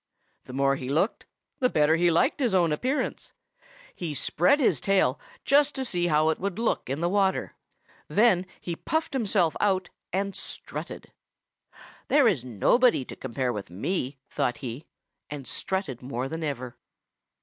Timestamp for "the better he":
1.59-2.09